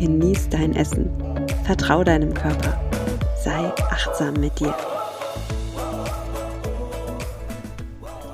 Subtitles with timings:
[0.00, 1.10] genieß dein Essen,
[1.64, 2.80] vertrau deinem Körper,
[3.44, 4.74] sei achtsam mit dir.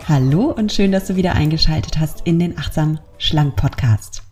[0.09, 4.23] Hallo und schön, dass du wieder eingeschaltet hast in den Achtsam Schlank Podcast.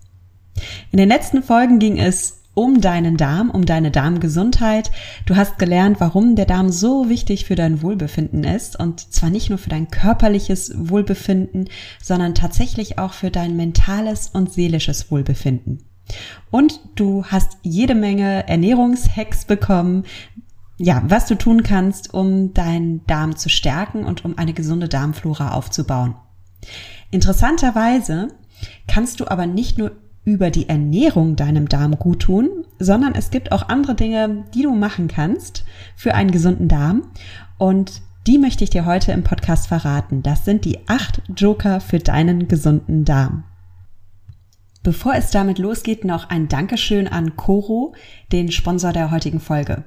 [0.93, 4.93] In den letzten Folgen ging es um deinen Darm, um deine Darmgesundheit.
[5.27, 9.51] Du hast gelernt, warum der Darm so wichtig für dein Wohlbefinden ist und zwar nicht
[9.51, 11.69] nur für dein körperliches Wohlbefinden,
[12.01, 15.83] sondern tatsächlich auch für dein mentales und seelisches Wohlbefinden.
[16.51, 20.05] Und du hast jede Menge Ernährungshacks bekommen,
[20.77, 25.53] ja, was du tun kannst, um deinen Darm zu stärken und um eine gesunde Darmflora
[25.53, 26.15] aufzubauen.
[27.11, 28.29] Interessanterweise
[28.89, 29.93] kannst du aber nicht nur
[30.25, 34.75] über die Ernährung deinem Darm gut tun, sondern es gibt auch andere Dinge, die du
[34.75, 35.65] machen kannst
[35.97, 37.03] für einen gesunden Darm.
[37.59, 40.23] Und die möchte ich dir heute im Podcast verraten.
[40.23, 43.45] Das sind die acht Joker für deinen gesunden Darm.
[44.85, 47.95] Bevor es damit losgeht, noch ein Dankeschön an Coro,
[48.33, 49.85] den Sponsor der heutigen Folge.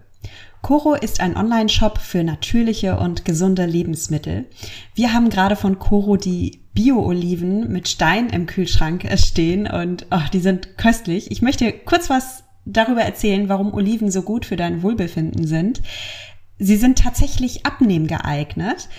[0.64, 4.48] Coro ist ein Online-Shop für natürliche und gesunde Lebensmittel.
[4.95, 10.40] Wir haben gerade von Coro die Bio-Oliven mit Stein im Kühlschrank stehen und oh, die
[10.40, 11.30] sind köstlich.
[11.30, 15.84] Ich möchte kurz was darüber erzählen, warum Oliven so gut für dein Wohlbefinden sind.
[16.58, 18.90] Sie sind tatsächlich abnehmen geeignet,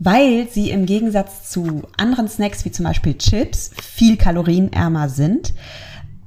[0.00, 5.52] weil sie im Gegensatz zu anderen Snacks wie zum Beispiel Chips viel kalorienärmer sind.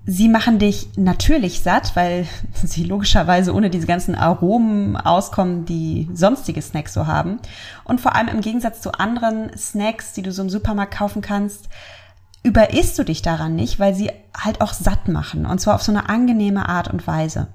[0.06, 2.28] Sie machen dich natürlich satt, weil
[2.64, 7.40] sie logischerweise ohne diese ganzen Aromen auskommen, die sonstige Snacks so haben.
[7.84, 11.68] Und vor allem im Gegensatz zu anderen Snacks, die du so im Supermarkt kaufen kannst,
[12.44, 15.48] überisst du dich daran nicht, weil sie halt auch satt machen.
[15.48, 17.48] Und zwar auf so eine angenehme Art und Weise.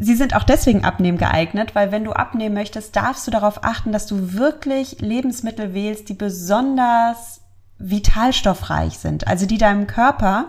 [0.00, 3.90] Sie sind auch deswegen abnehmen geeignet, weil wenn du abnehmen möchtest, darfst du darauf achten,
[3.90, 7.40] dass du wirklich Lebensmittel wählst, die besonders
[7.78, 9.26] vitalstoffreich sind.
[9.26, 10.46] Also die deinem Körper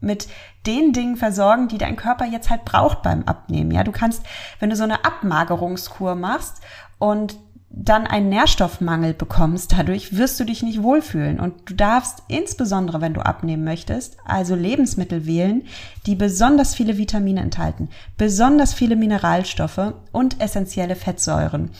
[0.00, 0.28] mit
[0.66, 3.70] den Dingen versorgen, die dein Körper jetzt halt braucht beim Abnehmen.
[3.70, 4.22] Ja, du kannst,
[4.58, 6.60] wenn du so eine Abmagerungskur machst
[6.98, 7.38] und
[7.72, 11.38] dann einen Nährstoffmangel bekommst, dadurch wirst du dich nicht wohlfühlen.
[11.38, 15.62] Und du darfst insbesondere, wenn du abnehmen möchtest, also Lebensmittel wählen,
[16.04, 17.88] die besonders viele Vitamine enthalten,
[18.18, 21.70] besonders viele Mineralstoffe und essentielle Fettsäuren.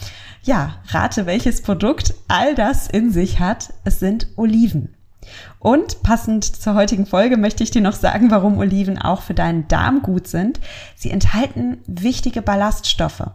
[0.43, 3.75] Ja, rate, welches Produkt all das in sich hat.
[3.85, 4.95] Es sind Oliven.
[5.59, 9.67] Und passend zur heutigen Folge möchte ich dir noch sagen, warum Oliven auch für deinen
[9.69, 10.61] Darm gut sind.
[10.95, 13.31] Sie enthalten wichtige Ballaststoffe.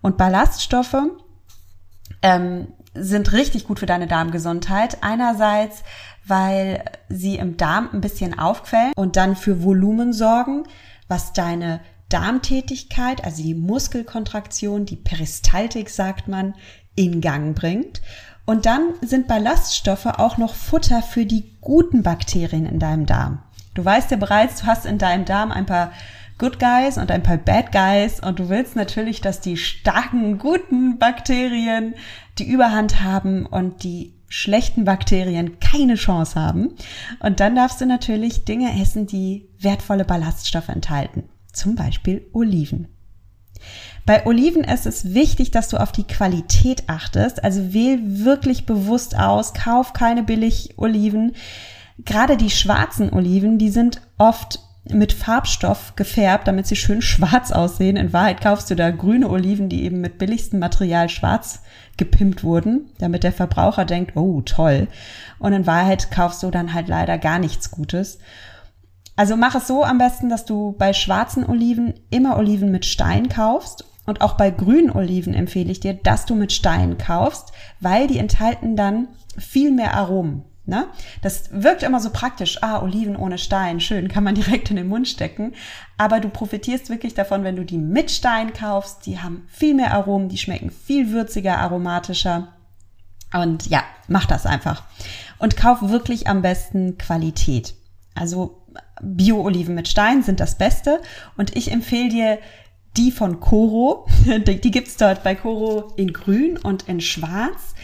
[0.00, 0.96] Und Ballaststoffe
[2.22, 4.98] ähm, sind richtig gut für deine Darmgesundheit.
[5.02, 5.82] Einerseits,
[6.26, 10.64] weil sie im Darm ein bisschen aufquellen und dann für Volumen sorgen,
[11.08, 16.54] was deine Darmtätigkeit, also die Muskelkontraktion, die Peristaltik sagt man,
[16.94, 18.00] in Gang bringt.
[18.44, 23.42] Und dann sind Ballaststoffe auch noch Futter für die guten Bakterien in deinem Darm.
[23.74, 25.92] Du weißt ja bereits, du hast in deinem Darm ein paar
[26.38, 30.98] Good Guys und ein paar Bad Guys und du willst natürlich, dass die starken, guten
[30.98, 31.94] Bakterien
[32.38, 36.74] die Überhand haben und die schlechten Bakterien keine Chance haben.
[37.20, 41.24] Und dann darfst du natürlich Dinge essen, die wertvolle Ballaststoffe enthalten.
[41.52, 42.88] Zum Beispiel Oliven.
[44.04, 47.42] Bei Oliven ist es wichtig, dass du auf die Qualität achtest.
[47.42, 51.34] Also wähl wirklich bewusst aus, kauf keine billig Oliven.
[52.04, 54.60] Gerade die schwarzen Oliven, die sind oft
[54.92, 57.96] mit Farbstoff gefärbt, damit sie schön schwarz aussehen.
[57.96, 61.62] In Wahrheit kaufst du da grüne Oliven, die eben mit billigstem Material schwarz
[61.96, 64.88] gepimpt wurden, damit der Verbraucher denkt, oh toll.
[65.38, 68.18] Und in Wahrheit kaufst du dann halt leider gar nichts Gutes.
[69.16, 73.28] Also mach es so am besten, dass du bei schwarzen Oliven immer Oliven mit Stein
[73.28, 78.06] kaufst und auch bei grünen Oliven empfehle ich dir, dass du mit Stein kaufst, weil
[78.06, 79.08] die enthalten dann
[79.38, 80.44] viel mehr Aromen.
[80.68, 80.88] Ne?
[81.22, 82.62] Das wirkt immer so praktisch.
[82.62, 85.54] Ah, Oliven ohne Stein, schön, kann man direkt in den Mund stecken.
[85.96, 89.06] Aber du profitierst wirklich davon, wenn du die mit Stein kaufst.
[89.06, 92.52] Die haben viel mehr Aromen, die schmecken viel würziger, aromatischer.
[93.32, 94.82] Und ja, mach das einfach.
[95.38, 97.74] Und kauf wirklich am besten Qualität.
[98.14, 98.62] Also
[99.00, 101.00] Bio-Oliven mit Stein sind das Beste.
[101.36, 102.38] Und ich empfehle dir
[102.96, 104.06] die von Coro.
[104.26, 107.74] Die gibt's dort bei Coro in grün und in schwarz.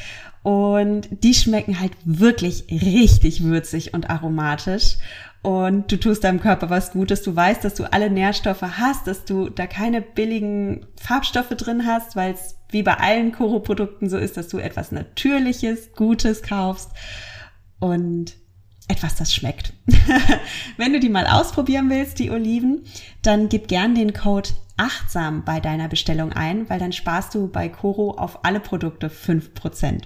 [0.42, 4.96] Und die schmecken halt wirklich richtig würzig und aromatisch.
[5.42, 7.22] Und du tust deinem Körper was Gutes.
[7.22, 12.14] Du weißt, dass du alle Nährstoffe hast, dass du da keine billigen Farbstoffe drin hast,
[12.14, 16.90] weil es wie bei allen Koro-Produkten so ist, dass du etwas Natürliches, Gutes kaufst.
[17.80, 18.34] Und
[18.88, 19.72] etwas, das schmeckt.
[20.76, 22.84] Wenn du die mal ausprobieren willst, die Oliven,
[23.22, 27.68] dann gib gern den Code achtsam bei deiner Bestellung ein, weil dann sparst du bei
[27.68, 30.02] Coro auf alle Produkte 5%.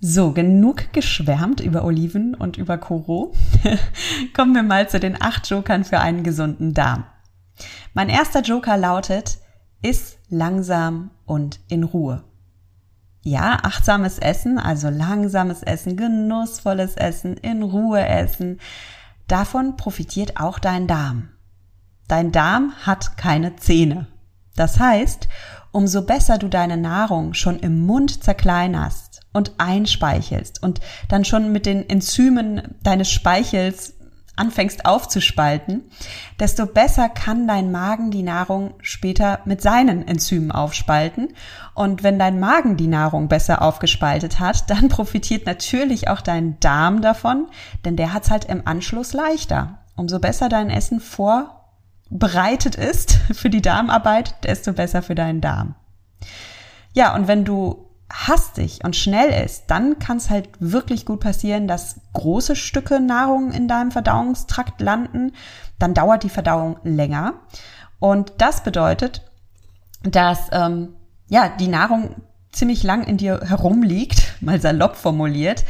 [0.00, 3.32] So, genug geschwärmt über Oliven und über Coro.
[4.34, 7.04] Kommen wir mal zu den acht Jokern für einen gesunden Darm.
[7.94, 9.38] Mein erster Joker lautet,
[9.82, 12.22] iss langsam und in Ruhe.
[13.22, 18.60] Ja, achtsames Essen, also langsames Essen, genussvolles Essen, in Ruhe essen.
[19.26, 21.30] Davon profitiert auch dein Darm.
[22.06, 24.06] Dein Darm hat keine Zähne.
[24.54, 25.28] Das heißt,
[25.72, 31.66] umso besser du deine Nahrung schon im Mund zerkleinerst und einspeichelst und dann schon mit
[31.66, 33.94] den Enzymen deines Speichels
[34.38, 35.90] anfängst aufzuspalten,
[36.38, 41.34] desto besser kann dein Magen die Nahrung später mit seinen Enzymen aufspalten.
[41.74, 47.02] Und wenn dein Magen die Nahrung besser aufgespaltet hat, dann profitiert natürlich auch dein Darm
[47.02, 47.48] davon,
[47.84, 49.78] denn der hat es halt im Anschluss leichter.
[49.96, 55.74] Umso besser dein Essen vorbereitet ist für die Darmarbeit, desto besser für deinen Darm.
[56.94, 61.68] Ja, und wenn du hastig und schnell ist, dann kann es halt wirklich gut passieren,
[61.68, 65.32] dass große Stücke Nahrung in deinem Verdauungstrakt landen.
[65.78, 67.34] Dann dauert die Verdauung länger.
[67.98, 69.30] Und das bedeutet,
[70.02, 70.94] dass ähm,
[71.28, 72.14] ja die Nahrung
[72.52, 75.64] ziemlich lang in dir herumliegt, mal salopp formuliert.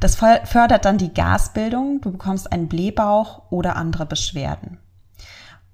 [0.00, 4.78] Das fördert dann die Gasbildung, du bekommst einen Blähbauch oder andere Beschwerden.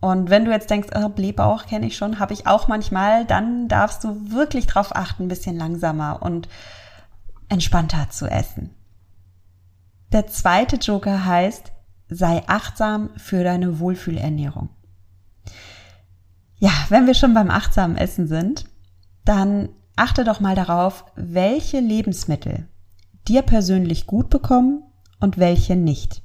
[0.01, 3.69] Und wenn du jetzt denkst, oh, Blähbauch kenne ich schon, habe ich auch manchmal, dann
[3.69, 6.49] darfst du wirklich darauf achten, ein bisschen langsamer und
[7.51, 8.75] entspannter zu essen.
[10.13, 11.73] Der zweite Joker heißt,
[12.09, 14.71] sei achtsam für deine Wohlfühlernährung.
[16.57, 18.65] Ja, wenn wir schon beim achtsamen Essen sind,
[19.25, 22.69] dann achte doch mal darauf, welche Lebensmittel
[23.29, 24.83] dir persönlich gut bekommen
[25.21, 26.23] und welche nicht.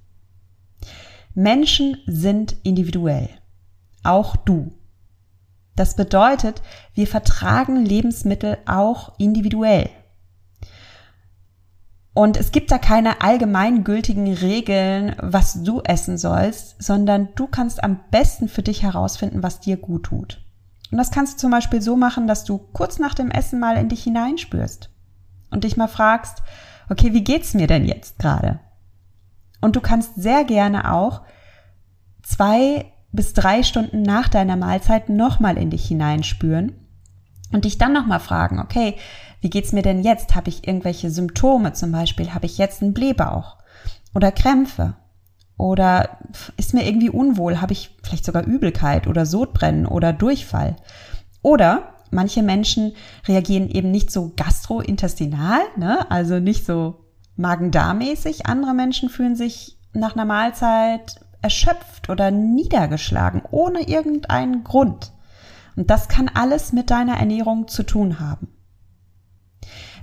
[1.33, 3.30] Menschen sind individuell
[4.06, 4.72] auch du.
[5.75, 6.62] Das bedeutet,
[6.94, 9.90] wir vertragen Lebensmittel auch individuell.
[12.13, 18.00] Und es gibt da keine allgemeingültigen Regeln, was du essen sollst, sondern du kannst am
[18.10, 20.42] besten für dich herausfinden, was dir gut tut.
[20.92, 23.75] Und das kannst du zum Beispiel so machen, dass du kurz nach dem Essen mal
[23.75, 24.90] in dich hineinspürst
[25.51, 26.42] und dich mal fragst,
[26.90, 28.60] okay, wie geht's mir denn jetzt gerade?
[29.60, 31.22] Und du kannst sehr gerne auch
[32.24, 36.74] zwei bis drei Stunden nach deiner Mahlzeit nochmal in dich hineinspüren
[37.52, 38.96] und dich dann nochmal fragen, okay,
[39.42, 40.36] wie geht's mir denn jetzt?
[40.36, 41.74] Habe ich irgendwelche Symptome?
[41.74, 43.58] Zum Beispiel, habe ich jetzt einen Blähbauch
[44.14, 44.96] oder Krämpfe?
[45.58, 46.18] Oder
[46.58, 47.62] ist mir irgendwie unwohl?
[47.62, 50.76] Habe ich vielleicht sogar Übelkeit oder Sodbrennen oder Durchfall?
[51.42, 52.94] Oder manche Menschen
[53.28, 56.10] reagieren eben nicht so gastrointestinal, ne?
[56.10, 57.06] also nicht so
[57.38, 58.48] magen-darm-mäßig.
[58.48, 65.12] Andere Menschen fühlen sich nach einer Mahlzeit erschöpft oder niedergeschlagen, ohne irgendeinen Grund.
[65.76, 68.48] Und das kann alles mit deiner Ernährung zu tun haben.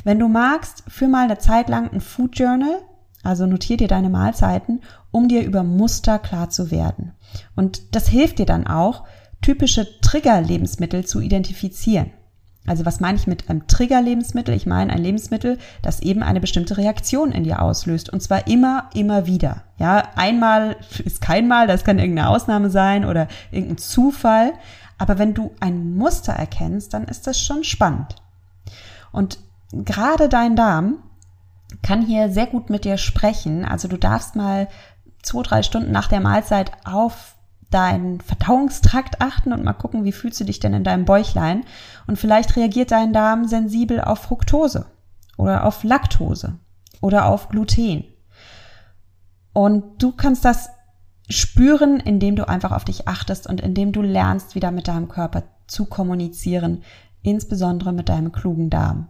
[0.05, 2.79] Wenn du magst, führ mal eine Zeit lang ein Food Journal,
[3.25, 7.13] also notier dir deine Mahlzeiten, um dir über Muster klar zu werden.
[7.57, 9.03] Und das hilft dir dann auch,
[9.41, 12.13] typische Trigger-Lebensmittel zu identifizieren.
[12.67, 14.55] Also was meine ich mit einem Trigger-Lebensmittel?
[14.55, 18.11] Ich meine ein Lebensmittel, das eben eine bestimmte Reaktion in dir auslöst.
[18.11, 19.63] Und zwar immer, immer wieder.
[19.79, 24.53] Ja, einmal ist kein Mal, das kann irgendeine Ausnahme sein oder irgendein Zufall.
[24.99, 28.17] Aber wenn du ein Muster erkennst, dann ist das schon spannend.
[29.11, 29.39] Und
[29.73, 30.99] gerade dein Darm
[31.83, 33.65] kann hier sehr gut mit dir sprechen.
[33.65, 34.69] Also du darfst mal
[35.23, 37.32] zwei, drei Stunden nach der Mahlzeit auf
[37.73, 41.65] deinen Verdauungstrakt achten und mal gucken, wie fühlst du dich denn in deinem Bäuchlein.
[42.07, 44.87] Und vielleicht reagiert dein Darm sensibel auf Fructose
[45.37, 46.59] oder auf Laktose
[47.01, 48.05] oder auf Gluten.
[49.53, 50.71] Und du kannst das
[51.29, 55.45] spüren, indem du einfach auf dich achtest und indem du lernst, wieder mit deinem Körper
[55.67, 56.83] zu kommunizieren,
[57.23, 59.09] insbesondere mit deinem klugen Darm.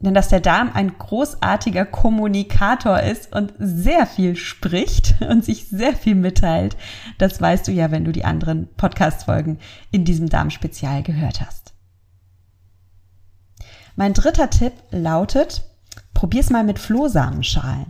[0.00, 5.94] Denn dass der Darm ein großartiger Kommunikator ist und sehr viel spricht und sich sehr
[5.94, 6.76] viel mitteilt,
[7.18, 9.58] das weißt du ja, wenn du die anderen Podcast-Folgen
[9.90, 11.74] in diesem Darmspezial gehört hast.
[13.96, 15.64] Mein dritter Tipp lautet,
[16.14, 17.86] probier's mal mit Flohsamenschalen.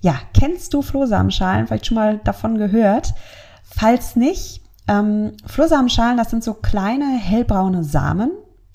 [0.00, 1.66] Ja, kennst du Flohsamenschalen?
[1.66, 3.12] Vielleicht schon mal davon gehört.
[3.62, 8.30] Falls nicht, ähm, Flohsamenschalen, das sind so kleine hellbraune Samen,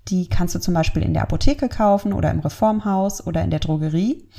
[0.07, 3.59] Die kannst du zum Beispiel in der Apotheke kaufen oder im Reformhaus oder in der
[3.59, 4.29] Drogerie.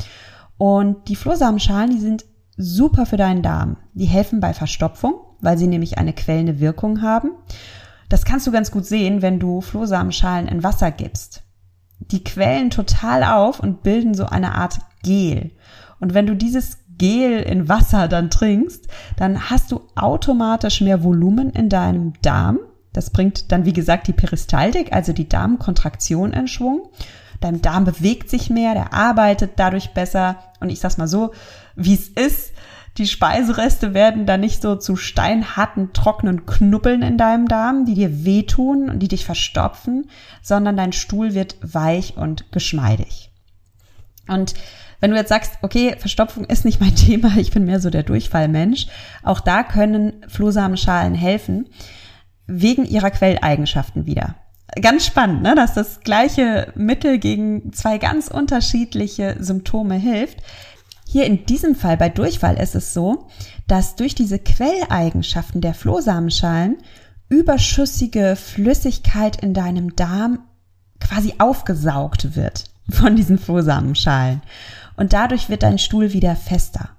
[0.59, 2.25] Und die Flohsamenschalen, die sind
[2.57, 3.77] super für deinen Darm.
[3.95, 7.31] Die helfen bei Verstopfung, weil sie nämlich eine quellende Wirkung haben.
[8.09, 11.43] Das kannst du ganz gut sehen, wenn du Flohsamenschalen in Wasser gibst.
[11.99, 15.51] Die quellen total auf und bilden so eine Art Gel.
[15.99, 21.51] Und wenn du dieses Gel in Wasser dann trinkst, dann hast du automatisch mehr Volumen
[21.51, 22.59] in deinem Darm.
[22.97, 26.89] Das bringt dann, wie gesagt, die Peristaltik, also die Darmkontraktion in Schwung.
[27.41, 30.37] Dein Darm bewegt sich mehr, der arbeitet dadurch besser.
[30.61, 31.33] Und ich sag's mal so,
[31.75, 32.53] wie es ist.
[32.97, 38.25] Die Speisereste werden dann nicht so zu steinharten, trockenen Knuppeln in deinem Darm, die dir
[38.25, 40.09] wehtun und die dich verstopfen,
[40.41, 43.31] sondern dein Stuhl wird weich und geschmeidig.
[44.29, 44.55] Und
[45.01, 48.03] wenn du jetzt sagst, okay, Verstopfung ist nicht mein Thema, ich bin mehr so der
[48.03, 48.87] Durchfallmensch,
[49.23, 51.69] auch da können Flohsamenschalen helfen,
[52.47, 54.37] wegen ihrer Quelleigenschaften wieder.
[54.81, 55.55] Ganz spannend, ne?
[55.55, 60.39] dass das gleiche Mittel gegen zwei ganz unterschiedliche Symptome hilft.
[61.09, 63.29] Hier in diesem Fall bei Durchfall ist es so,
[63.69, 66.79] dass durch diese Quelleigenschaften der Flohsamenschalen
[67.29, 70.41] überschüssige Flüssigkeit in deinem Darm
[71.01, 74.43] quasi aufgesaugt wird von diesen Flohsamenschalen
[74.97, 76.91] und dadurch wird dein Stuhl wieder fester.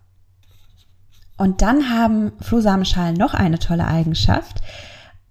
[1.37, 4.61] Und dann haben Flohsamenschalen noch eine tolle Eigenschaft,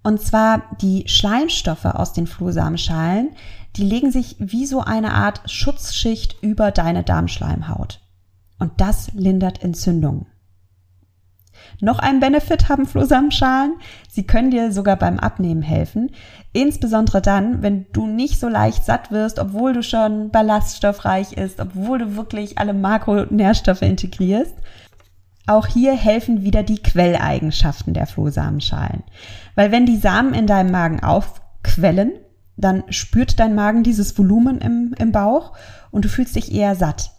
[0.07, 3.31] und zwar die Schleimstoffe aus den Flohsamenschalen,
[3.75, 7.99] die legen sich wie so eine Art Schutzschicht über deine Darmschleimhaut.
[8.61, 10.27] Und das lindert Entzündungen.
[11.81, 13.75] Noch ein Benefit haben Flohsamenschalen.
[14.09, 16.13] Sie können dir sogar beim Abnehmen helfen.
[16.53, 21.99] Insbesondere dann, wenn du nicht so leicht satt wirst, obwohl du schon ballaststoffreich ist, obwohl
[21.99, 24.55] du wirklich alle Makronährstoffe integrierst.
[25.47, 29.05] Auch hier helfen wieder die Quelleigenschaften der Flohsamenschalen.
[29.55, 32.13] Weil wenn die Samen in deinem Magen aufquellen,
[32.57, 35.53] dann spürt dein Magen dieses Volumen im, im Bauch
[35.91, 37.13] und du fühlst dich eher satt.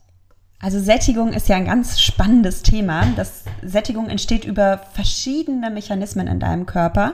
[0.60, 3.06] Also Sättigung ist ja ein ganz spannendes Thema.
[3.16, 7.14] Das Sättigung entsteht über verschiedene Mechanismen in deinem Körper.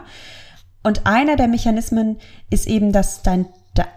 [0.82, 2.18] Und einer der Mechanismen
[2.50, 3.48] ist eben, dass dein,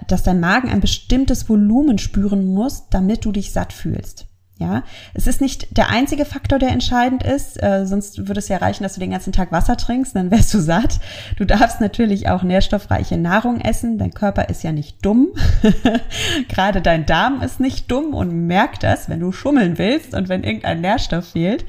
[0.08, 4.26] dass dein Magen ein bestimmtes Volumen spüren muss, damit du dich satt fühlst.
[4.58, 7.62] Ja, es ist nicht der einzige Faktor, der entscheidend ist.
[7.62, 10.54] Äh, sonst würde es ja reichen, dass du den ganzen Tag Wasser trinkst, dann wärst
[10.54, 10.98] du satt.
[11.36, 13.98] Du darfst natürlich auch nährstoffreiche Nahrung essen.
[13.98, 15.28] Dein Körper ist ja nicht dumm.
[16.48, 20.42] Gerade dein Darm ist nicht dumm und merkt das, wenn du schummeln willst und wenn
[20.42, 21.66] irgendein Nährstoff fehlt.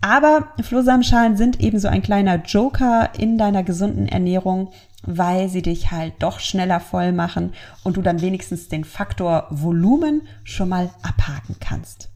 [0.00, 4.70] Aber Flohsamenschalen sind eben so ein kleiner Joker in deiner gesunden Ernährung,
[5.06, 10.22] weil sie dich halt doch schneller voll machen und du dann wenigstens den Faktor Volumen
[10.44, 12.10] schon mal abhaken kannst.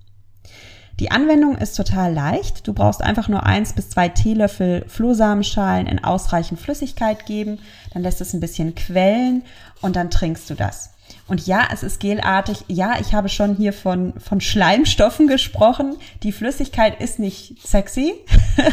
[1.00, 2.68] Die Anwendung ist total leicht.
[2.68, 7.58] Du brauchst einfach nur eins bis zwei Teelöffel Flohsamenschalen in ausreichend Flüssigkeit geben,
[7.94, 9.42] dann lässt es ein bisschen quellen
[9.80, 10.90] und dann trinkst du das.
[11.26, 12.64] Und ja, es ist gelartig.
[12.68, 15.96] Ja, ich habe schon hier von, von Schleimstoffen gesprochen.
[16.22, 18.14] Die Flüssigkeit ist nicht sexy.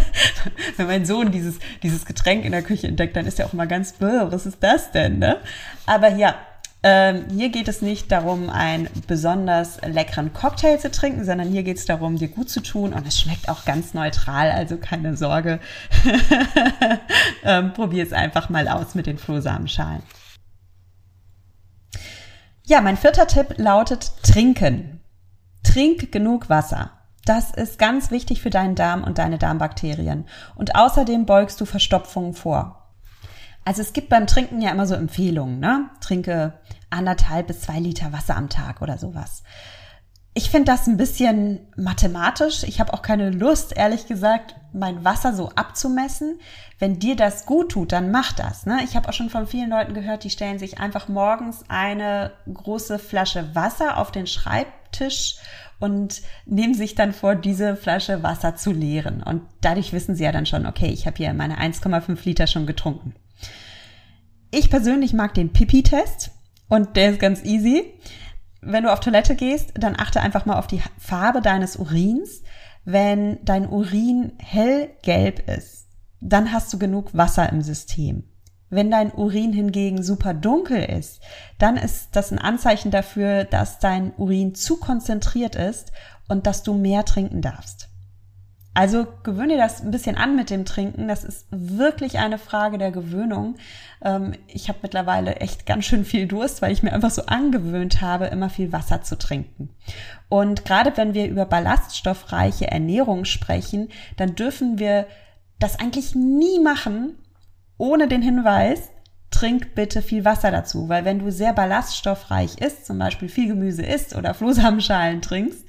[0.78, 3.68] Wenn mein Sohn dieses, dieses Getränk in der Küche entdeckt, dann ist er auch mal
[3.68, 5.38] ganz, was ist das denn, ne?
[5.86, 6.36] Aber ja,
[6.84, 11.78] ähm, hier geht es nicht darum, einen besonders leckeren Cocktail zu trinken, sondern hier geht
[11.78, 15.60] es darum, dir gut zu tun und es schmeckt auch ganz neutral, also keine Sorge.
[17.44, 20.04] ähm, Probier es einfach mal aus mit den Flohsamenschalen.
[22.70, 25.00] Ja, mein vierter Tipp lautet trinken.
[25.64, 26.92] Trink genug Wasser.
[27.24, 30.26] Das ist ganz wichtig für deinen Darm und deine Darmbakterien.
[30.54, 32.90] Und außerdem beugst du Verstopfungen vor.
[33.64, 35.90] Also es gibt beim Trinken ja immer so Empfehlungen, ne?
[36.02, 36.60] Trinke
[36.90, 39.44] anderthalb bis zwei Liter Wasser am Tag oder sowas.
[40.38, 42.62] Ich finde das ein bisschen mathematisch.
[42.62, 46.40] Ich habe auch keine Lust, ehrlich gesagt, mein Wasser so abzumessen.
[46.78, 48.68] Wenn dir das gut tut, dann mach das.
[48.68, 48.82] Ne?
[48.84, 53.00] Ich habe auch schon von vielen Leuten gehört, die stellen sich einfach morgens eine große
[53.00, 55.38] Flasche Wasser auf den Schreibtisch
[55.80, 59.24] und nehmen sich dann vor, diese Flasche Wasser zu leeren.
[59.24, 62.68] Und dadurch wissen sie ja dann schon, okay, ich habe hier meine 1,5 Liter schon
[62.68, 63.16] getrunken.
[64.52, 66.30] Ich persönlich mag den Pipi-Test
[66.70, 67.96] und der ist ganz easy
[68.68, 72.44] wenn du auf Toilette gehst, dann achte einfach mal auf die Farbe deines Urins.
[72.86, 75.88] Wenn dein Urin hellgelb ist,
[76.22, 78.24] dann hast du genug Wasser im System.
[78.70, 81.22] Wenn dein Urin hingegen super dunkel ist,
[81.58, 85.94] dann ist das ein Anzeichen dafür, dass dein Urin zu konzentriert ist
[86.28, 87.90] und dass du mehr trinken darfst.
[88.78, 91.08] Also gewöhne dir das ein bisschen an mit dem Trinken.
[91.08, 93.56] Das ist wirklich eine Frage der Gewöhnung.
[94.06, 98.02] Ähm, ich habe mittlerweile echt ganz schön viel Durst, weil ich mir einfach so angewöhnt
[98.02, 99.70] habe, immer viel Wasser zu trinken.
[100.30, 105.08] Und gerade wenn wir über ballaststoffreiche Ernährung sprechen, dann dürfen wir
[105.58, 107.18] das eigentlich nie machen,
[107.80, 108.92] ohne den Hinweis,
[109.32, 113.82] trink bitte viel Wasser dazu, weil wenn du sehr ballaststoffreich isst, zum Beispiel viel Gemüse
[113.82, 115.66] isst oder Flohsamenschalen trinkst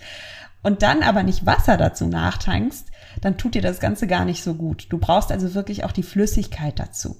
[0.63, 2.85] und dann aber nicht Wasser dazu nachtankst,
[3.21, 4.87] dann tut dir das Ganze gar nicht so gut.
[4.91, 7.17] Du brauchst also wirklich auch die Flüssigkeit dazu.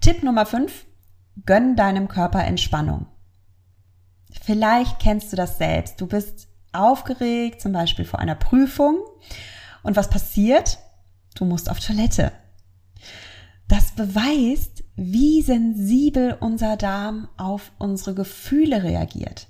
[0.00, 0.86] Tipp Nummer 5.
[1.46, 3.06] Gönn deinem Körper Entspannung.
[4.42, 6.00] Vielleicht kennst du das selbst.
[6.00, 8.98] Du bist aufgeregt, zum Beispiel vor einer Prüfung.
[9.82, 10.78] Und was passiert?
[11.34, 12.32] Du musst auf Toilette.
[13.68, 19.46] Das beweist, wie sensibel unser Darm auf unsere Gefühle reagiert.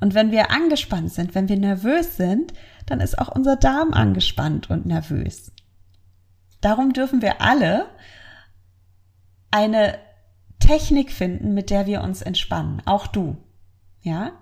[0.00, 2.52] Und wenn wir angespannt sind, wenn wir nervös sind,
[2.86, 5.52] dann ist auch unser Darm angespannt und nervös.
[6.60, 7.86] Darum dürfen wir alle
[9.50, 9.98] eine
[10.58, 12.82] Technik finden, mit der wir uns entspannen.
[12.84, 13.36] Auch du.
[14.02, 14.32] Ja?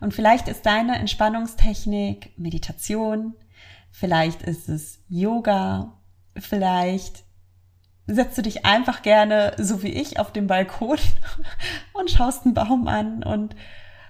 [0.00, 3.34] Und vielleicht ist deine Entspannungstechnik Meditation,
[3.90, 5.98] vielleicht ist es Yoga,
[6.36, 7.24] vielleicht
[8.06, 10.98] setzt du dich einfach gerne, so wie ich, auf den Balkon
[11.92, 13.56] und schaust einen Baum an und,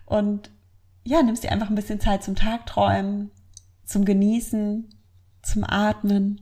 [0.04, 0.50] und
[1.06, 3.30] ja, nimmst dir einfach ein bisschen Zeit zum Tagträumen,
[3.84, 4.92] zum Genießen,
[5.40, 6.40] zum Atmen.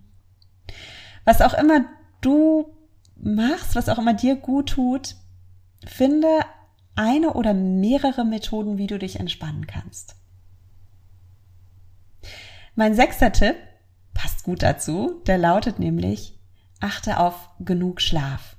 [1.26, 1.84] Was auch immer
[2.22, 2.74] du
[3.14, 5.16] machst, was auch immer dir gut tut,
[5.86, 6.28] finde
[6.96, 10.16] eine oder mehrere Methoden, wie du dich entspannen kannst.
[12.74, 13.56] Mein sechster Tipp
[14.14, 16.38] passt gut dazu, der lautet nämlich,
[16.80, 18.56] achte auf genug Schlaf.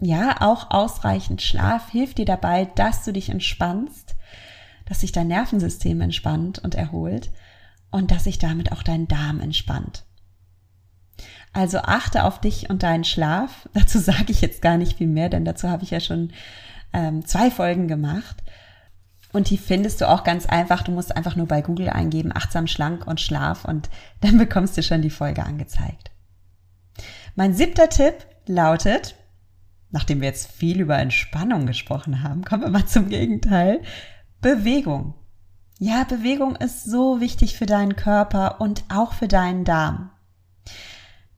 [0.00, 4.16] Ja, auch ausreichend Schlaf hilft dir dabei, dass du dich entspannst,
[4.88, 7.30] dass sich dein Nervensystem entspannt und erholt
[7.90, 10.04] und dass sich damit auch dein Darm entspannt.
[11.52, 13.68] Also achte auf dich und deinen Schlaf.
[13.74, 16.32] Dazu sage ich jetzt gar nicht viel mehr, denn dazu habe ich ja schon
[16.92, 18.42] ähm, zwei Folgen gemacht.
[19.32, 20.82] Und die findest du auch ganz einfach.
[20.82, 23.90] Du musst einfach nur bei Google eingeben, achtsam, schlank und Schlaf und
[24.20, 26.10] dann bekommst du schon die Folge angezeigt.
[27.34, 28.14] Mein siebter Tipp
[28.46, 29.14] lautet,
[29.90, 33.82] nachdem wir jetzt viel über Entspannung gesprochen haben, kommen wir mal zum Gegenteil.
[34.40, 35.14] Bewegung.
[35.78, 40.10] Ja, Bewegung ist so wichtig für deinen Körper und auch für deinen Darm.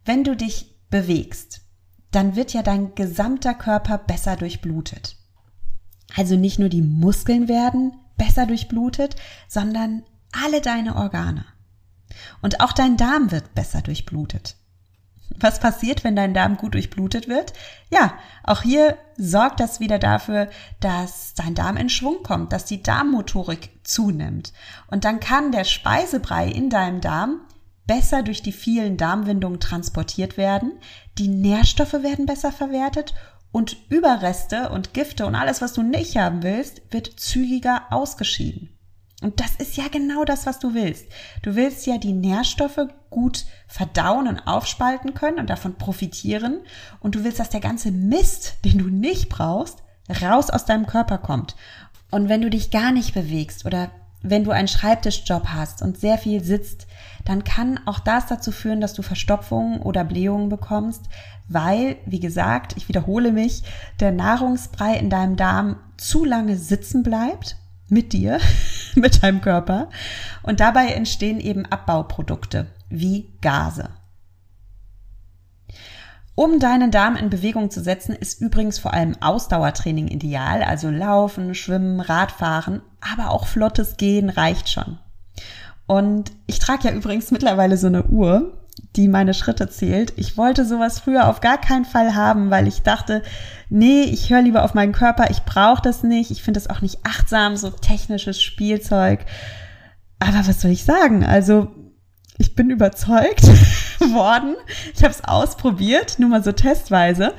[0.05, 1.63] Wenn du dich bewegst,
[2.11, 5.17] dann wird ja dein gesamter Körper besser durchblutet.
[6.17, 9.17] Also nicht nur die Muskeln werden besser durchblutet,
[9.49, 11.45] sondern alle deine Organe.
[12.43, 14.57] Und auch dein Darm wird besser durchblutet.
[15.41, 17.53] Was passiert, wenn dein Darm gut durchblutet wird?
[17.91, 20.49] Ja, auch hier sorgt das wieder dafür,
[20.81, 24.53] dass dein Darm in Schwung kommt, dass die Darmmotorik zunimmt.
[24.89, 27.41] Und dann kann der Speisebrei in deinem Darm
[27.87, 30.79] besser durch die vielen Darmwindungen transportiert werden,
[31.19, 33.15] die Nährstoffe werden besser verwertet
[33.51, 38.77] und Überreste und Gifte und alles, was du nicht haben willst, wird zügiger ausgeschieden.
[39.21, 41.07] Und das ist ja genau das, was du willst.
[41.43, 42.81] Du willst ja die Nährstoffe
[43.11, 46.61] gut verdauen und aufspalten können und davon profitieren.
[47.01, 49.83] Und du willst, dass der ganze Mist, den du nicht brauchst,
[50.23, 51.55] raus aus deinem Körper kommt.
[52.11, 53.91] Und wenn du dich gar nicht bewegst oder
[54.23, 56.87] wenn du einen Schreibtischjob hast und sehr viel sitzt,
[57.25, 61.03] dann kann auch das dazu führen, dass du Verstopfungen oder Blähungen bekommst,
[61.49, 63.63] weil, wie gesagt, ich wiederhole mich,
[63.99, 67.57] der Nahrungsbrei in deinem Darm zu lange sitzen bleibt
[67.91, 68.41] mit dir,
[68.95, 69.91] mit deinem Körper
[70.43, 73.91] und dabei entstehen eben Abbauprodukte wie Gase.
[76.35, 81.55] Um deinen Darm in Bewegung zu setzen, ist übrigens vor allem Ausdauertraining ideal, also Laufen,
[81.55, 84.99] Schwimmen, Radfahren, aber auch flottes Gehen reicht schon.
[85.87, 88.60] Und ich trage ja übrigens mittlerweile so eine Uhr,
[88.97, 90.13] die meine Schritte zählt.
[90.17, 93.23] Ich wollte sowas früher auf gar keinen Fall haben, weil ich dachte,
[93.69, 96.81] nee, ich höre lieber auf meinen Körper, ich brauche das nicht, ich finde das auch
[96.81, 99.25] nicht achtsam, so technisches Spielzeug.
[100.19, 101.25] Aber was soll ich sagen?
[101.25, 101.69] Also
[102.39, 103.43] ich bin überzeugt
[104.01, 104.57] worden.
[104.95, 107.35] Ich habe es ausprobiert, nur mal so testweise.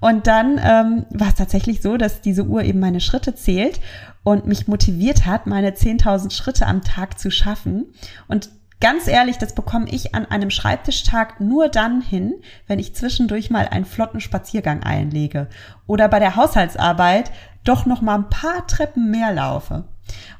[0.00, 3.80] Und dann ähm, war es tatsächlich so, dass diese Uhr eben meine Schritte zählt
[4.22, 7.86] und mich motiviert hat, meine 10.000 Schritte am Tag zu schaffen.
[8.28, 8.50] Und
[8.84, 12.34] ganz ehrlich, das bekomme ich an einem Schreibtischtag nur dann hin,
[12.66, 15.48] wenn ich zwischendurch mal einen flotten Spaziergang einlege
[15.86, 17.30] oder bei der Haushaltsarbeit
[17.64, 19.84] doch noch mal ein paar Treppen mehr laufe.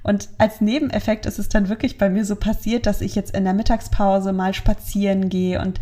[0.03, 3.45] Und als Nebeneffekt ist es dann wirklich bei mir so passiert, dass ich jetzt in
[3.45, 5.81] der Mittagspause mal spazieren gehe und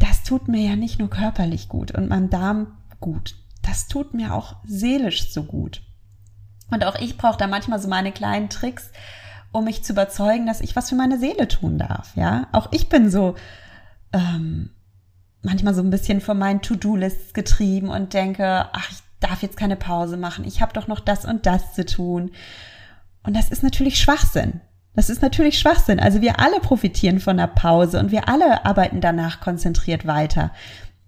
[0.00, 3.36] das tut mir ja nicht nur körperlich gut und meinem Darm gut.
[3.62, 5.82] Das tut mir auch seelisch so gut.
[6.68, 8.90] Und auch ich brauche da manchmal so meine kleinen Tricks,
[9.52, 12.16] um mich zu überzeugen, dass ich was für meine Seele tun darf.
[12.16, 13.36] Ja, auch ich bin so
[14.12, 14.70] ähm,
[15.42, 19.76] manchmal so ein bisschen von meinen To-Do-Lists getrieben und denke, ach, ich darf jetzt keine
[19.76, 20.44] Pause machen.
[20.44, 22.32] Ich habe doch noch das und das zu tun.
[23.22, 24.60] Und das ist natürlich Schwachsinn.
[24.94, 26.00] Das ist natürlich Schwachsinn.
[26.00, 30.50] Also wir alle profitieren von der Pause und wir alle arbeiten danach konzentriert weiter.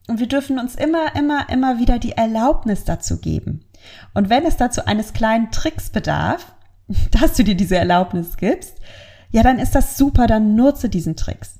[0.06, 3.64] Und wir dürfen uns immer, immer, immer wieder die Erlaubnis dazu geben.
[4.14, 6.53] Und wenn es dazu eines kleinen Tricks bedarf,
[7.10, 8.78] dass du dir diese Erlaubnis gibst,
[9.30, 11.58] ja, dann ist das super, dann nutze diesen Tricks.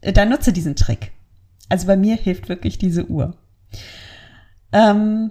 [0.00, 1.12] Äh, dann nutze diesen Trick.
[1.68, 3.36] Also bei mir hilft wirklich diese Uhr.
[4.72, 5.30] Ähm,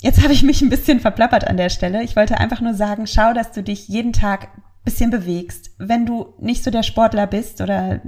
[0.00, 2.02] jetzt habe ich mich ein bisschen verplappert an der Stelle.
[2.02, 4.48] Ich wollte einfach nur sagen, schau, dass du dich jeden Tag
[4.86, 5.70] bisschen bewegst.
[5.78, 8.00] Wenn du nicht so der Sportler bist oder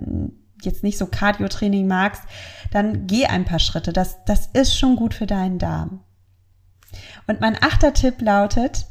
[0.63, 2.23] jetzt nicht so Cardio-Training magst,
[2.71, 3.93] dann geh ein paar Schritte.
[3.93, 6.05] Das, das ist schon gut für deinen Darm.
[7.27, 8.87] Und mein achter Tipp lautet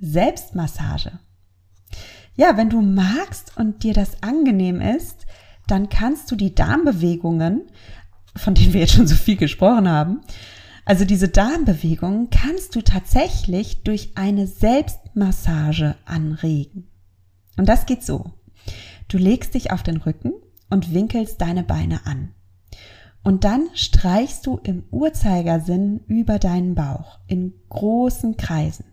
[0.00, 1.18] Selbstmassage.
[2.36, 5.26] Ja, wenn du magst und dir das angenehm ist,
[5.66, 7.62] dann kannst du die Darmbewegungen,
[8.36, 10.20] von denen wir jetzt schon so viel gesprochen haben,
[10.84, 16.88] also diese Darmbewegungen kannst du tatsächlich durch eine Selbstmassage anregen.
[17.56, 18.32] Und das geht so.
[19.08, 20.32] Du legst dich auf den Rücken
[20.68, 22.34] und winkelst deine Beine an.
[23.22, 28.86] Und dann streichst du im Uhrzeigersinn über deinen Bauch in großen Kreisen.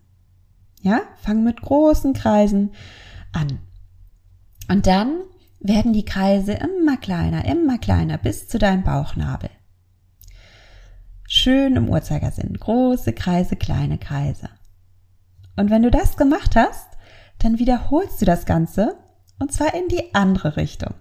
[0.82, 2.72] Ja, fang mit großen Kreisen
[3.32, 3.58] an.
[4.68, 5.20] Und dann
[5.60, 9.50] werden die Kreise immer kleiner, immer kleiner bis zu deinem Bauchnabel.
[11.26, 12.54] Schön im Uhrzeigersinn.
[12.54, 14.48] Große Kreise, kleine Kreise.
[15.56, 16.86] Und wenn du das gemacht hast,
[17.38, 18.96] dann wiederholst du das Ganze
[19.38, 20.94] und zwar in die andere Richtung.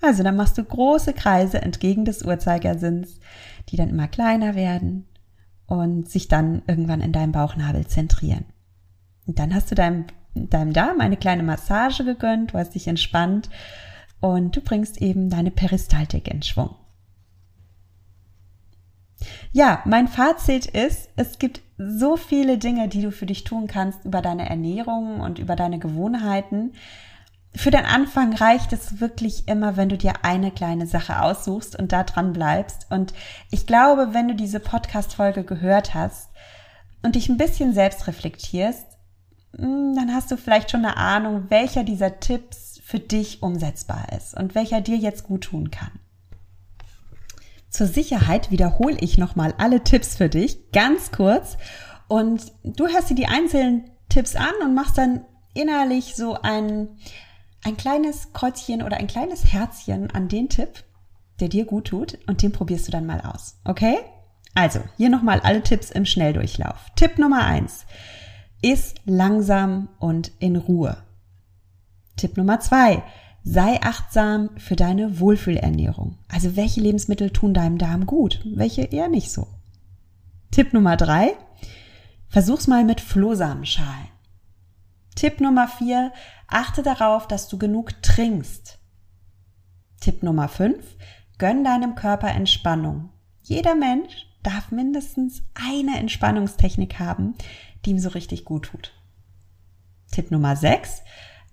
[0.00, 3.18] Also dann machst du große Kreise entgegen des Uhrzeigersinns,
[3.68, 5.06] die dann immer kleiner werden
[5.66, 8.46] und sich dann irgendwann in deinem Bauchnabel zentrieren.
[9.28, 13.48] Und dann hast du deinem, deinem Darm eine kleine Massage gegönnt, du hast dich entspannt
[14.20, 16.74] und du bringst eben deine Peristaltik in Schwung.
[19.52, 24.04] Ja, mein Fazit ist, es gibt so viele Dinge, die du für dich tun kannst
[24.04, 26.72] über deine Ernährung und über deine Gewohnheiten,
[27.54, 31.92] für den Anfang reicht es wirklich immer, wenn du dir eine kleine Sache aussuchst und
[31.92, 32.86] da dran bleibst.
[32.90, 33.14] Und
[33.50, 36.30] ich glaube, wenn du diese Podcast-Folge gehört hast
[37.02, 38.97] und dich ein bisschen selbst reflektierst,
[39.58, 44.54] dann hast du vielleicht schon eine Ahnung, welcher dieser Tipps für dich umsetzbar ist und
[44.54, 45.90] welcher dir jetzt gut tun kann.
[47.68, 51.58] Zur Sicherheit wiederhole ich nochmal alle Tipps für dich, ganz kurz.
[52.08, 56.88] Und du hörst dir die einzelnen Tipps an und machst dann innerlich so ein,
[57.64, 60.84] ein kleines Kreuzchen oder ein kleines Herzchen an den Tipp,
[61.40, 63.60] der dir gut tut und den probierst du dann mal aus.
[63.64, 63.98] Okay?
[64.54, 66.86] Also, hier nochmal alle Tipps im Schnelldurchlauf.
[66.96, 67.84] Tipp Nummer eins:
[68.60, 70.96] Iss langsam und in Ruhe.
[72.16, 73.02] Tipp Nummer zwei:
[73.44, 76.18] Sei achtsam für deine Wohlfühlernährung.
[76.28, 79.46] Also welche Lebensmittel tun deinem Darm gut, welche eher nicht so.
[80.50, 81.36] Tipp Nummer drei:
[82.28, 84.08] Versuch's mal mit Flohsamenschalen.
[85.14, 86.12] Tipp Nummer vier,
[86.46, 88.78] achte darauf, dass du genug trinkst.
[90.00, 90.96] Tipp Nummer fünf,
[91.38, 93.10] gönn deinem Körper Entspannung.
[93.42, 97.34] Jeder Mensch darf mindestens eine Entspannungstechnik haben,
[97.88, 98.92] die ihm so richtig gut tut.
[100.10, 101.02] Tipp Nummer sechs,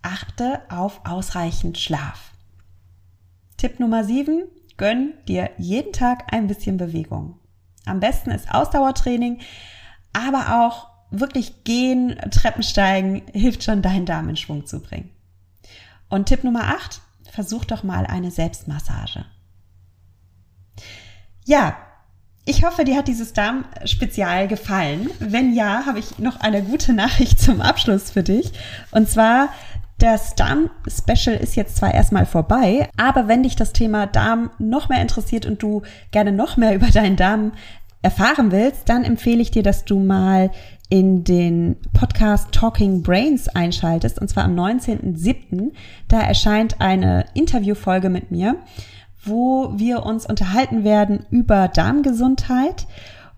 [0.01, 2.33] achte auf ausreichend Schlaf.
[3.55, 4.43] Tipp Nummer sieben,
[4.75, 7.39] gönn dir jeden Tag ein bisschen Bewegung.
[7.85, 9.39] Am besten ist Ausdauertraining,
[10.11, 15.11] aber auch wirklich gehen, Treppen steigen, hilft schon, deinen Darm in Schwung zu bringen.
[16.09, 19.25] Und Tipp Nummer 8, versuch doch mal eine Selbstmassage.
[21.45, 21.77] Ja,
[22.45, 25.09] ich hoffe, dir hat dieses Darm-Spezial gefallen.
[25.19, 28.51] Wenn ja, habe ich noch eine gute Nachricht zum Abschluss für dich.
[28.91, 29.49] Und zwar,
[29.97, 35.01] das Darm-Special ist jetzt zwar erstmal vorbei, aber wenn dich das Thema Darm noch mehr
[35.01, 35.81] interessiert und du
[36.11, 37.53] gerne noch mehr über deinen Darm
[38.01, 40.51] erfahren willst, dann empfehle ich dir, dass du mal
[40.89, 45.71] in den Podcast Talking Brains einschaltest, und zwar am 19.07.
[46.07, 48.57] Da erscheint eine Interviewfolge mit mir,
[49.25, 52.87] wo wir uns unterhalten werden über Darmgesundheit.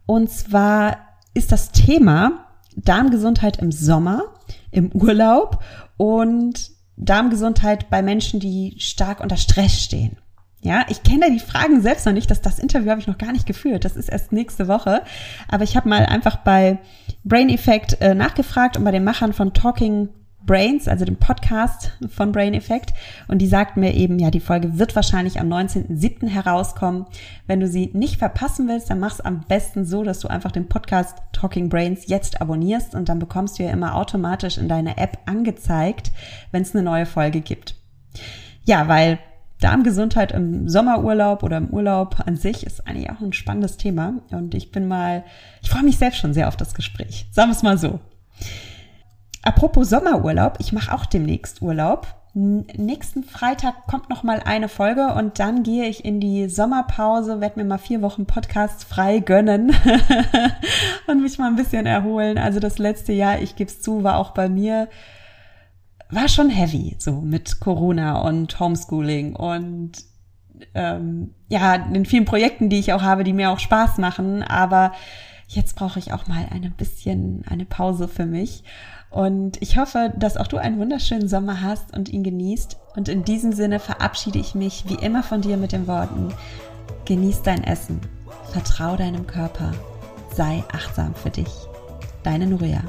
[0.06, 0.98] Und zwar
[1.34, 2.46] ist das Thema
[2.76, 4.24] Darmgesundheit im Sommer,
[4.72, 5.64] im Urlaub
[5.98, 10.18] und Darmgesundheit bei Menschen, die stark unter Stress stehen.
[10.62, 12.30] Ja, ich kenne die Fragen selbst noch nicht.
[12.30, 13.86] Das, das Interview habe ich noch gar nicht geführt.
[13.86, 15.04] Das ist erst nächste Woche.
[15.48, 16.80] Aber ich habe mal einfach bei
[17.24, 20.10] Brain Effect äh, nachgefragt und bei den Machern von Talking
[20.48, 22.94] Brains, also dem Podcast von Brain Effect.
[23.28, 26.28] Und die sagten mir eben, ja, die Folge wird wahrscheinlich am 19.07.
[26.28, 27.06] herauskommen.
[27.46, 30.68] Wenn du sie nicht verpassen willst, dann mach's am besten so, dass du einfach den
[30.68, 35.20] Podcast Talking Brains jetzt abonnierst und dann bekommst du ja immer automatisch in deine App
[35.28, 36.12] angezeigt,
[36.52, 37.76] wenn es eine neue Folge gibt.
[38.64, 39.20] Ja, weil
[39.60, 44.22] Darmgesundheit im Sommerurlaub oder im Urlaub an sich ist eigentlich auch ein spannendes Thema.
[44.32, 45.24] Und ich bin mal,
[45.62, 47.28] ich freue mich selbst schon sehr auf das Gespräch.
[47.32, 48.00] Sagen wir es mal so.
[49.48, 55.40] Apropos Sommerurlaub, ich mache auch demnächst Urlaub, nächsten Freitag kommt noch mal eine Folge und
[55.40, 59.74] dann gehe ich in die Sommerpause, werde mir mal vier Wochen Podcast frei gönnen
[61.08, 62.38] und mich mal ein bisschen erholen.
[62.38, 64.90] Also das letzte Jahr, ich gebe es zu, war auch bei mir
[66.10, 69.94] war schon heavy, so mit Corona und Homeschooling und
[70.74, 74.44] ähm, ja, den vielen Projekten, die ich auch habe, die mir auch Spaß machen.
[74.44, 74.92] Aber
[75.48, 78.66] jetzt brauche ich auch mal ein bisschen eine Pause für mich.
[79.10, 82.78] Und ich hoffe, dass auch du einen wunderschönen Sommer hast und ihn genießt.
[82.96, 86.34] Und in diesem Sinne verabschiede ich mich wie immer von dir mit den Worten,
[87.06, 88.02] genieß dein Essen,
[88.52, 89.72] vertrau deinem Körper,
[90.36, 91.52] sei achtsam für dich.
[92.24, 92.82] Deine Nuria.